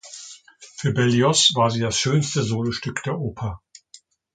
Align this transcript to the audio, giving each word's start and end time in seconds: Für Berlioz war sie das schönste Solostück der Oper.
Für 0.77 0.93
Berlioz 0.93 1.51
war 1.53 1.69
sie 1.69 1.79
das 1.79 1.95
schönste 1.99 2.41
Solostück 2.41 3.03
der 3.03 3.19
Oper. 3.19 3.61